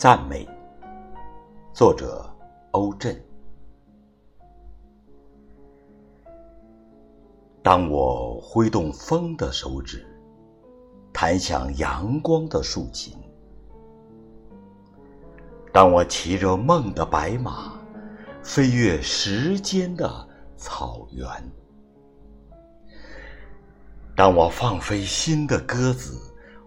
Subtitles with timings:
[0.00, 0.48] 赞美，
[1.74, 2.24] 作者
[2.70, 3.22] 欧震。
[7.62, 10.02] 当我挥动风的手指，
[11.12, 13.12] 弹响阳光的竖琴；
[15.70, 17.78] 当我骑着梦的白马，
[18.42, 21.28] 飞越时间的草原；
[24.16, 26.18] 当我放飞心的鸽子，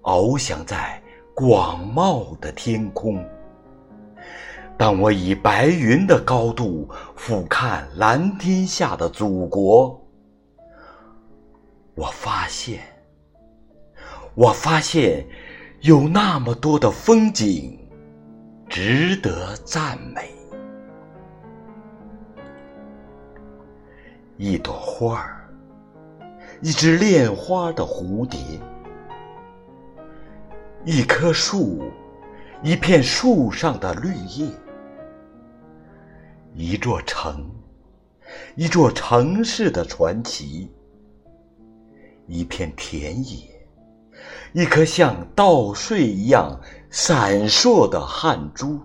[0.04, 1.03] 翱翔在。
[1.36, 3.24] 广袤的天空。
[4.78, 10.00] 当我以白云的高度俯瞰蓝天下的祖国，
[11.96, 12.82] 我发现，
[14.36, 15.26] 我发现
[15.82, 17.80] 有那么多的风景
[18.68, 20.32] 值得赞美。
[24.38, 25.48] 一朵花儿，
[26.62, 28.40] 一只恋花的蝴蝶。
[30.86, 31.90] 一棵树，
[32.62, 34.50] 一片树上的绿叶；
[36.54, 37.50] 一座城，
[38.58, 40.68] 一座城市的传奇；
[42.28, 43.50] 一片田野，
[44.52, 48.78] 一颗像稻穗一样闪烁的汗珠。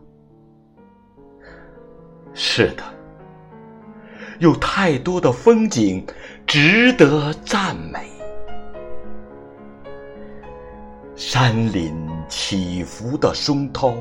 [2.33, 2.85] 是的，
[4.39, 6.07] 有太多的风景
[6.47, 8.17] 值得赞美。
[11.19, 11.92] 山林
[12.28, 13.92] 起伏的松涛，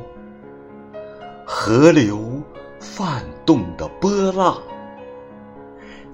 [1.43, 2.43] 河流
[2.79, 4.61] 泛动的波浪，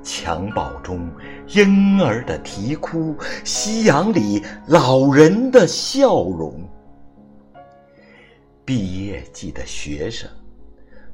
[0.02, 1.12] 襁褓中
[1.48, 6.58] 婴儿的啼哭，夕阳里老人的笑容，
[8.64, 10.30] 毕业季的学生，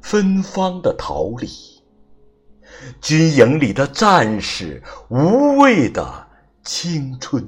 [0.03, 1.49] 芬芳的桃李，
[3.01, 6.27] 军营里的战士，无畏的
[6.63, 7.43] 青春。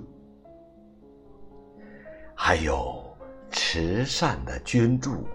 [2.44, 3.00] 还有
[3.52, 5.28] 慈善的捐助，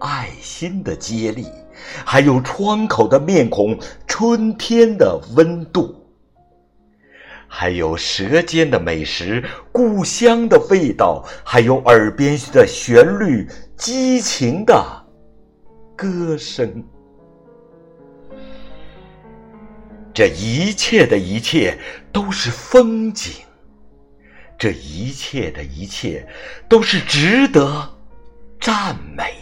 [0.00, 1.46] 爱心的接力，
[2.04, 3.74] 还有窗口的面孔，
[4.06, 6.06] 春天的温度，
[7.48, 9.42] 还有舌尖的美食，
[9.72, 14.74] 故乡的味道，还有耳边的旋律，激情的
[15.96, 16.84] 歌声。
[20.12, 21.78] 这一切的一切，
[22.12, 23.32] 都是风景。
[24.62, 26.24] 这一切的一切，
[26.68, 27.90] 都是值得
[28.60, 29.34] 赞美。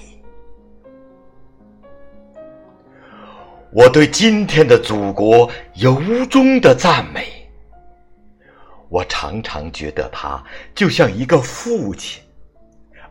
[3.71, 7.47] 我对今天的祖国由衷的赞美。
[8.89, 10.43] 我常常觉得他
[10.75, 12.23] 就像一个父亲，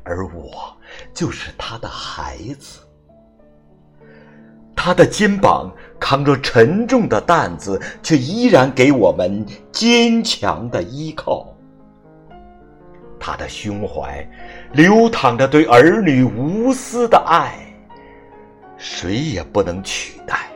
[0.02, 0.76] 而我
[1.14, 2.80] 就是他的孩子。
[4.76, 11.56] 他的肩膀扛着沉重的担子，却依然给我们坚强的依靠。
[13.20, 14.26] 他的胸怀
[14.72, 17.54] 流淌着对儿女无私的爱，
[18.78, 20.48] 谁也不能取代。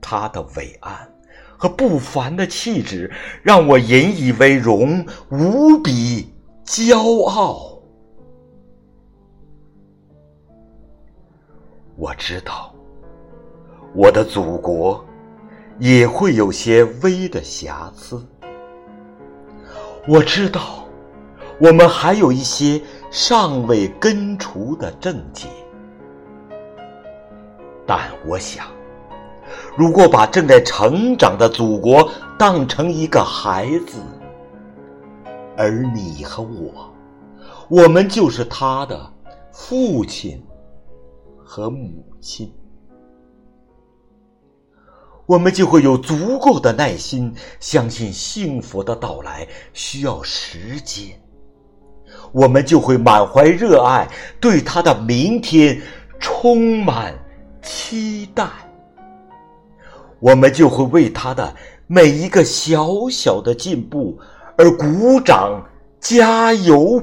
[0.00, 1.08] 他的伟岸
[1.56, 3.10] 和不凡的气质，
[3.42, 6.32] 让我引以为荣，无比
[6.64, 7.78] 骄傲。
[11.96, 12.74] 我知道，
[13.94, 15.04] 我的祖国
[15.78, 18.26] 也会有些微的瑕疵。
[20.10, 20.88] 我知道，
[21.60, 22.82] 我们还有一些
[23.12, 25.46] 尚未根除的症结，
[27.86, 28.66] 但我想，
[29.76, 34.00] 如果把正在成长的祖国当成一个孩子，
[35.56, 36.92] 而你和我，
[37.68, 39.00] 我们就是他的
[39.52, 40.44] 父亲
[41.36, 42.52] 和母亲。
[45.30, 51.06] 我们就会有足够的耐心，相信幸福的到来需要时间。
[52.32, 54.08] 我们就会满怀热爱，
[54.40, 55.80] 对他的明天
[56.18, 57.14] 充满
[57.62, 58.44] 期待。
[60.18, 61.54] 我们就会为他的
[61.86, 64.18] 每一个小小的进步
[64.58, 65.64] 而鼓掌
[66.00, 67.00] 加油。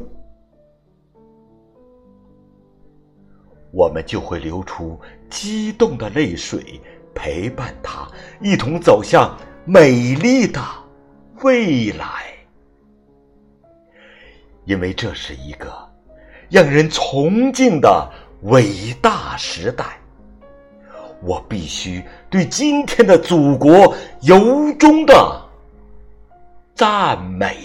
[3.72, 5.00] 我们就会流出
[5.30, 6.82] 激动的泪水。
[7.18, 8.08] 陪伴他
[8.40, 9.36] 一同走向
[9.66, 10.62] 美丽的
[11.42, 12.06] 未来，
[14.66, 15.68] 因为这是一个
[16.48, 18.08] 让人崇敬的
[18.44, 20.00] 伟大时代。
[21.24, 25.42] 我必须对今天的祖国由衷的
[26.76, 27.58] 赞美。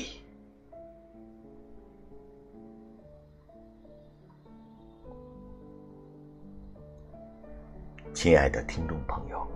[8.15, 9.47] 亲爱的听众朋友，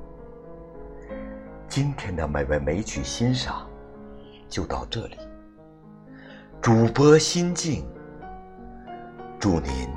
[1.68, 3.68] 今天的美味美曲欣赏
[4.48, 5.16] 就到这里。
[6.60, 7.86] 主播心静，
[9.38, 9.88] 祝您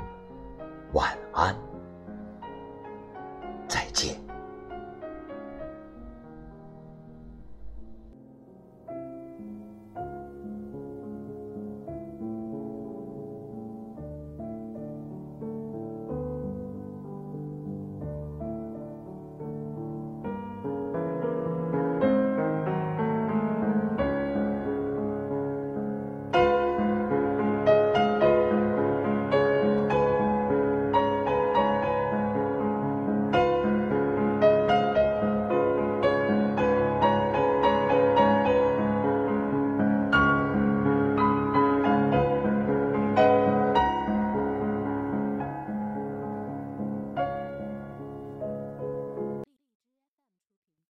[0.92, 1.56] 晚安。